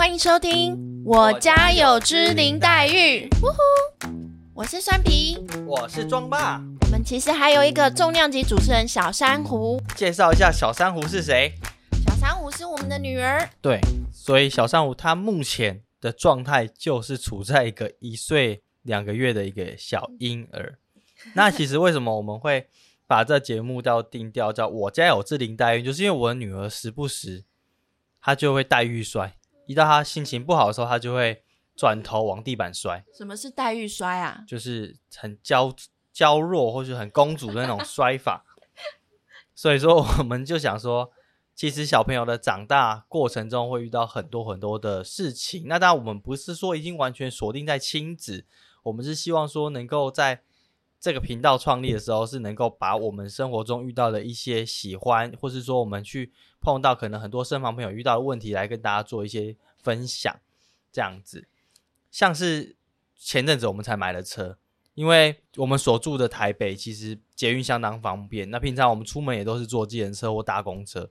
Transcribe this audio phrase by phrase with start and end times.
[0.00, 0.74] 欢迎收听
[1.04, 3.28] 《我家有只林黛玉》。
[3.42, 4.08] 呜呼，
[4.54, 5.36] 我是酸皮。
[5.66, 9.78] 我是庄爸，我们其实还有一个重量级主持人小珊瑚。
[9.94, 11.52] 介绍一下小珊瑚是谁？
[12.02, 13.46] 小珊瑚是我们的女儿。
[13.60, 13.78] 对，
[14.10, 20.78] 所以小珊瑚她目前的状态就是处在一个一岁两个月的一个小婴儿。
[21.36, 22.68] 那其实为什么我们会
[23.06, 27.44] 把这节目叫定调叫我家有只林黛玉，就是因为我的女儿时不时
[28.22, 29.34] 她就会黛玉摔，
[29.70, 31.44] 一到他心情不好的时候，他就会
[31.76, 34.42] 转头往地板摔，什么是黛玉摔啊？
[34.44, 35.72] 就是很娇
[36.12, 38.44] 娇弱或是很公主的那种摔法。
[39.54, 41.12] 所以说，我们就想说，
[41.54, 45.66] 其实小朋友的长大过程中会遇到很多很多的事情。
[45.68, 48.44] 那当然，我们不是说已经完全锁定在亲子，
[48.82, 50.42] 我们是希望说能够在
[51.00, 60.38] 这个频道创立的时候，是能够把我们生活中遇到的一些喜欢，或是说我们去碰到可能很多身旁朋友遇到的问题，来跟大家做一些分享，
[60.92, 61.48] 这样子。
[62.10, 62.76] 像是
[63.16, 64.58] 前阵子我们才买了车，
[64.94, 71.10] 因为我们所住的台北其实捷运相当方便，那平常我们出门也都是坐计程车或搭公车。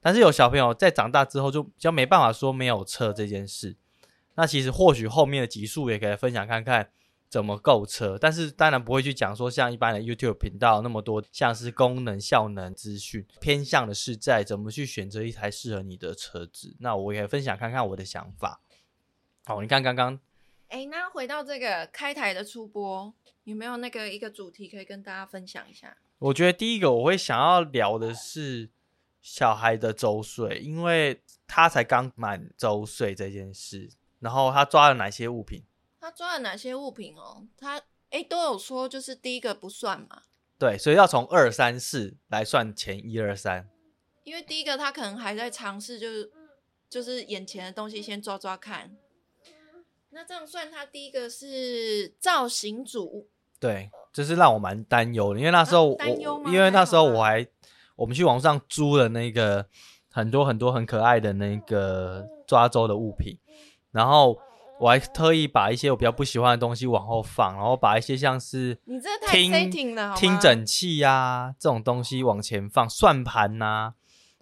[0.00, 3.76] 但是有小朋友在长大之后就比较没办法说没有车这件事。
[4.36, 6.88] 那其实或许后面的集数也可以分享看看
[7.28, 16.76] 怎么购车，但是当然不会去讲说像一般的 YouTube 频道那么多像是功能效能资讯，偏向的是在怎么去选择一台适合你的车子。
[16.80, 18.60] 那我也分享看看我的想法。
[19.44, 20.18] 好，你看刚刚
[20.68, 25.96] 哎，那回到这个开台的初播，有没有那个一个主题可以跟大家分享一下？
[26.18, 28.70] 我觉得第一个我会想要聊的是
[29.20, 35.62] 小孩的周岁，因为他才刚满周岁这件事，然后他抓了哪些物品？
[36.06, 37.44] 他抓了哪些物品哦？
[37.58, 40.22] 他哎都有说，就是第一个不算嘛，
[40.56, 43.68] 对，所以要从二三四来算前一二三。
[44.22, 46.30] 因为第一个他可能还在尝试，就是
[46.88, 48.96] 就是眼前的东西先抓抓看。
[50.10, 57.44] 那这样算，他第一个是造型组，对，就是让我蛮担忧的，因为那时候我，担忧吗因为那时候我还
[57.96, 59.66] 我们去网上租了那个
[60.12, 63.36] 很多很多很可爱的那个抓周的物品，
[63.90, 64.38] 然后
[64.78, 73.94] 我还特意把一些我比较不喜欢的东西往后放，然后把一些像是你这太听 setting 了，听诊器呀、这种东西往前放，算盘呐、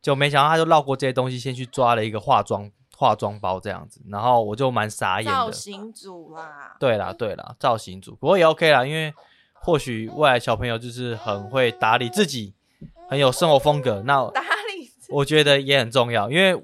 [0.00, 5.32] 就没想到他就绕过这些东西，先去抓了一个化妆化妆包这样子，然后我就蛮傻眼的。
[5.32, 6.76] 造型组啦。
[6.78, 9.12] 对啦，对啦，造型组，不过也 OK 啦，因为
[9.54, 12.54] 或许未来小朋友就是很会打理自己，
[13.08, 16.54] 很有生活风格，那打理我觉得也很重要，因为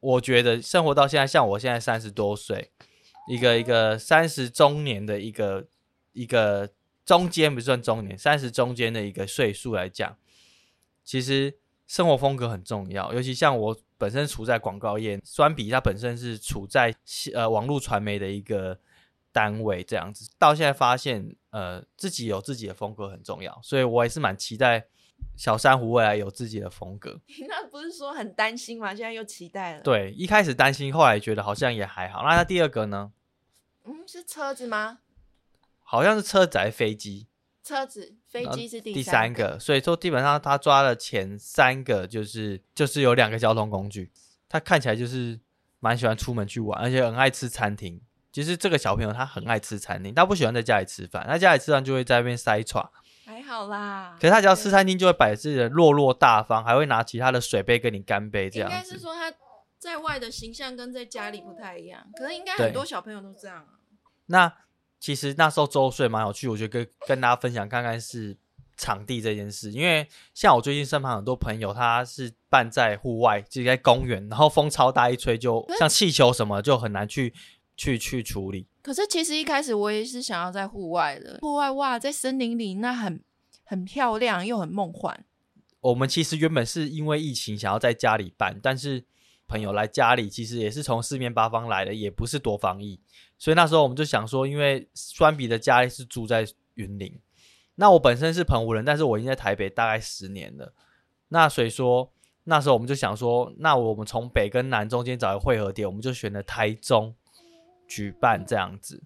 [0.00, 2.70] 我觉得生活到现在，像我现在三十多岁，
[3.28, 5.66] 一个一个三十中年的一个
[6.12, 6.68] 一个
[7.04, 10.16] 中间不算中年，三十中间的一个岁数来讲，
[11.04, 16.94] 其实生活风格很重要，尤其像我本身处在广告业，酸比它本身是处在
[17.34, 18.78] 呃网络传媒的一个
[19.32, 24.86] 单位这样子，到现在发现呃自己有自己的风格很重要，所以我也是蛮期待
[25.36, 27.20] 小珊瑚未来有自己的风格。
[27.26, 28.94] 你 那不是说很担心吗？
[28.94, 32.22] 现在又期待了。，对，一开始担心，后来觉得好像也还好。
[32.22, 33.12] 那他第二个呢？
[33.84, 34.98] 嗯，是车子吗？
[35.82, 37.28] 好像是车子还是飞机？
[37.62, 44.10] 车子、飞机是第第三三个，所以说基本上他抓了前三个，就是就是有两个交通工具。
[44.48, 45.40] 他看起来就是
[45.80, 48.00] 蛮喜欢出门去玩，而且很爱吃餐厅。
[48.32, 52.90] 其实这个小朋友他很爱吃餐厅，他不喜欢在家里吃饭，他家里吃饭就会在那边塞耍。
[53.26, 54.16] 还好啦。
[54.20, 58.84] 可是他只要吃餐厅，就会摆自己的落落大方，还会拿其他的水杯跟你干杯这样应该。
[58.84, 59.32] 是说他
[59.78, 63.74] 在外的形象跟在家里不太一样，可能应该很多小朋友都这样啊。
[64.26, 64.52] 那
[65.00, 68.36] 其实那时候周岁蛮有趣，我觉得跟跟大家分享看看是
[68.76, 77.34] 场地这件事，因为像我最近身旁很多朋友，他是办在户外，就是在公园，然后风超大一吹就，像气球什么就很难去
[77.76, 78.66] 去去处理。
[78.82, 83.22] 可是其实一开始我也是想要在户外的，户外哇，在森林里那很
[83.64, 85.24] 很漂亮又很梦幻。
[85.80, 89.04] 我们其实原本是因为疫情想要在家里办，但是
[89.46, 93.00] 朋友来家里，其实也是从四面八方来的，也不是多防疫，
[93.38, 96.44] 所以那时候我们就想说，因为酸比的家里是住在
[96.74, 97.16] 云林，
[97.76, 100.72] 那我本身是澎湖人，但是我已经在台北大概十年了，
[101.28, 102.12] 那所以说
[102.44, 107.14] 那时候我们就想说，那我们从北跟南中间找一个汇合点，我们就选了台中
[107.86, 109.02] 举办这样子。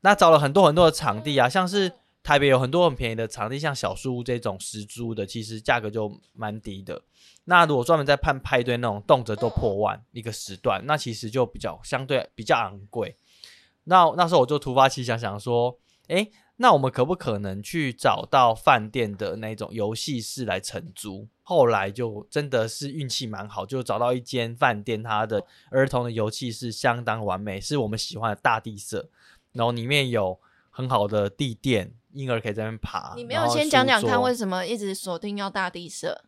[0.00, 7.02] 那找了很多很多的场地啊，像是台北有很多很便宜的场地，像小树屋这种石租的，其实价格就蛮低的。
[7.44, 13.16] 那如果专门在办派对那种，动辄都破万一个时段，那其实就比较相对比较昂贵。
[13.84, 15.78] 那那时候我就突发奇想，想说，
[16.08, 21.26] 诶，那我们可不可能去找到饭店的那种游戏室来承租？
[21.42, 29.10] 后来就真的是运气蛮好，就找到一间饭店，它的儿童的游戏室相当完美，是我们喜欢的大地色，
[29.52, 30.38] 然后里面有
[30.70, 33.14] 很好的地垫，婴儿可以在那边爬。
[33.16, 36.24] 你没有先讲讲看为什么一直锁定要大地色？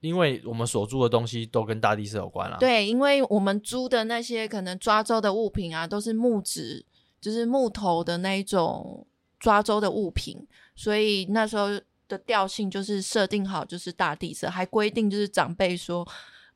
[0.00, 2.56] 因为我们所住的东西都跟大地色有关了。
[2.58, 6.86] 对，因为我们租的那些可能抓周的物品啊，都是木质，
[7.20, 9.06] 就是木头的那一种
[9.38, 11.68] 抓周的物品，所以那时候
[12.06, 16.06] 的调性就是设定好就是大地色，还规定就是长辈说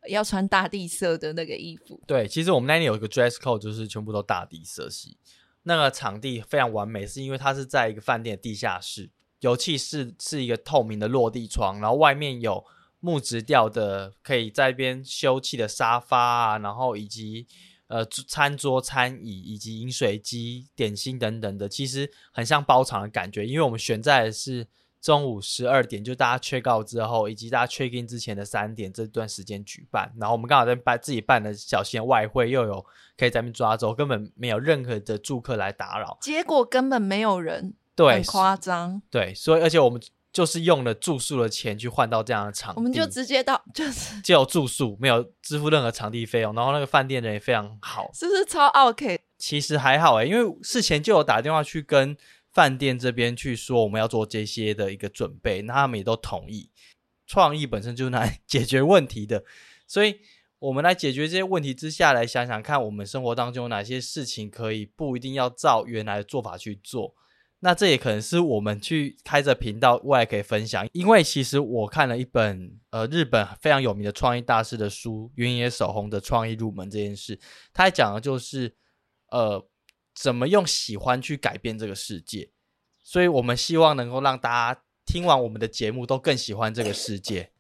[0.09, 2.01] 要穿大地色的那个衣服。
[2.07, 5.17] 对，其实我们那里有一个 dress code，就是全部都大地色系。
[5.63, 12.65] 那个场地非常完美，是因为它是在一个饭店的地下室，油气室是一个透明的落地窗，然后外面有。
[13.05, 17.49] 木质调的，可以在一边休憩的沙发啊，然后以及
[17.93, 23.47] 呃餐桌、餐椅以及饮水机、点心等等的，其实很像包场的感觉。
[23.47, 24.67] 因为我们选在的是
[24.99, 30.11] 中午十二点，就大家缺告之后，以及大家 check in 之前的三点这段时间举办。
[30.19, 32.83] 然后我们刚好在办自己办的小型外汇，又有
[33.19, 36.17] 可以在那边抓走，根本没有任何的住客来打扰。
[36.23, 39.03] 结果根本没有人，对，很夸张。
[39.11, 40.01] 对，所以而且我们。
[40.33, 46.55] 就是用了住宿的钱去换到这样的场地，我们就直接到， 就是就有住宿，没有支付任何场地费用。
[46.55, 49.21] 然后那个饭店人也非常好，是不是超 OK？
[49.39, 52.17] 其实还好诶，因为事前就有打电话去跟
[52.51, 56.71] 饭店这边去说我们要做这些的一个准备，那他们也都同意。
[57.27, 59.45] 创意本身就是来解决问题的，
[59.87, 60.21] 所以
[60.59, 67.15] 我们来解决这些问题之下来想想看，我们生活当中有哪些事情可以不一定要照原来的做法去做。
[67.65, 77.39] 那这也可能是我们去开着频道未来可以分享，因为其实我看了一本呃日本非常有名的创意大师的书《原野守红的创意入门》这件事，
[77.73, 78.75] 他讲的就是
[79.29, 79.65] 呃
[80.13, 82.51] 怎么用喜欢去改变这个世界，
[83.05, 87.53] 所以我们希望能够让大家听完我们的节目都更喜欢这个世界。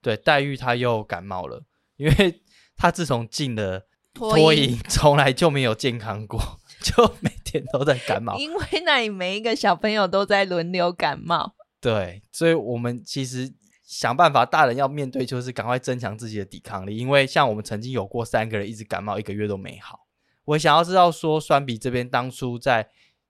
[0.00, 1.64] 对，黛玉她又感冒了，
[1.96, 2.42] 因为
[2.76, 6.60] 她自从进了脱影，从来就没有健康过。
[6.80, 7.30] 就每
[7.60, 11.54] 天都在感冒，因为那里每一个小朋友都在轮流感冒。
[11.80, 13.52] 对，所以我们其实
[13.84, 16.96] 想办法，大人要面对就是赶快增强自己的抵抗力。
[16.96, 20.00] 因为像我们曾经有过三个人一直感冒一个月都没好。
[20.46, 22.88] 我想要知道说，酸比这边当初在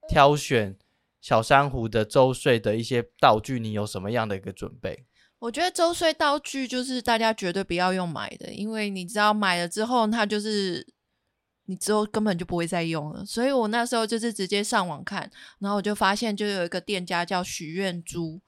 [0.08, 0.76] 挑选
[1.20, 5.04] 小珊瑚的周岁的一些道具，你有什么样的一个准备？
[5.40, 10.93] 我觉得周岁道具就是大家绝对不要用买的，因为你知道买了之后，它就是。
[11.66, 15.30] 你之后根本就不会再用了，所以我那时候就是直接上网看，
[15.60, 18.38] 然后我就发现就有一个店家叫许愿珠，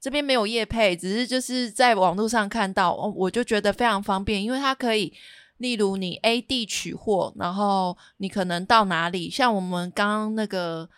[0.00, 5.12] 这边没有叶配，只是就是在网络上看到，我就觉得非常方便，因为它可以，
[5.58, 10.88] 例如你 A 地取货，然后你可能到哪里，像我们刚刚那个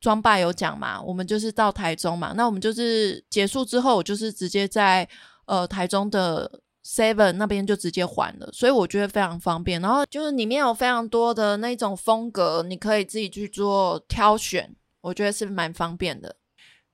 [0.00, 5.08] 装扮有讲嘛，我们就是到台中嘛，那我们就是结束之后，我就是直接在
[5.46, 6.60] 呃台中的。
[6.86, 9.80] Seven 那边就直接还了，所以我觉得非常方便。
[9.80, 16.36] 然后就是里面有非常多的那种风格，你可以自己去做挑选，我觉得是蛮方便的。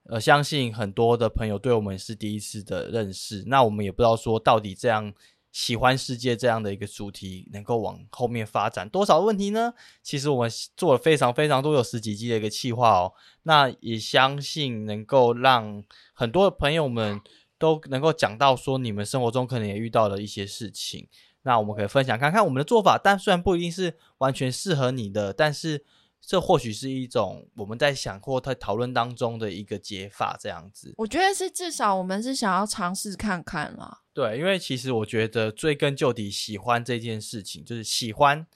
[0.04, 5.12] 呃，相信很多的朋友对我们是第一次的认识，那我们也不知道说到底这样
[5.50, 9.74] 喜欢世界这样的一个主题能够往后面发展多少问题呢？
[10.04, 15.82] 其实我们做了非常非常多有十几集的一个企划哦，那也相信能够让
[16.12, 17.20] 很多的朋友们。
[17.60, 21.06] 都能够讲到说你们生活中可能也遇到了一些事情，
[21.42, 25.84] 那我们可以分享看看我们的做法，但虽然不一定是完全适合你的，但是
[26.22, 30.94] 这或许是一种我们在想或在讨论当中的一个解法，这样子。
[30.96, 34.00] 我觉得是至少我们是想要尝试看看啦。
[34.14, 38.46] 对，因为其实我觉得追根究底，喜欢这件事情就是喜欢，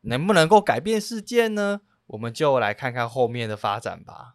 [0.00, 1.82] 能不能够改变世界呢？
[2.08, 4.34] 我们就来看看后面的发展吧。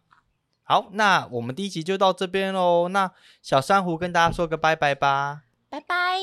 [0.72, 2.88] 好，那我们第一集就到这边喽。
[2.88, 3.12] 那
[3.42, 6.16] 小珊瑚跟大家说个拜拜吧，拜拜，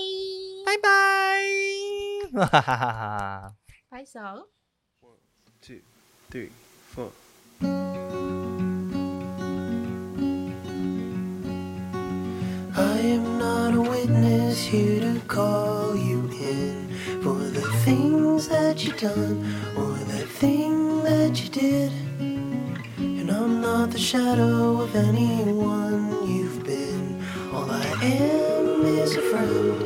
[0.66, 0.90] 拜拜，
[2.34, 3.54] 哈哈哈哈！
[3.92, 4.20] 拍手。
[5.02, 5.20] One,
[5.62, 5.82] two,
[6.32, 6.50] three,
[6.96, 7.12] four.
[12.74, 16.90] I am not a witness here to call you in
[17.22, 19.46] for the things that you done
[19.78, 22.09] or the thing that you did.
[24.10, 27.24] shadow of anyone you've been.
[27.54, 29.80] All I am is a friend,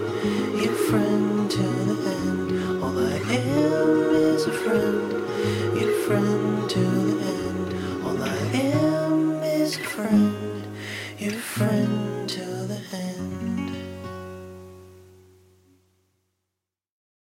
[0.64, 2.82] your friend to the end.
[2.82, 5.12] All I am is a friend,
[5.78, 8.06] your friend to the end.
[8.06, 8.93] All I am.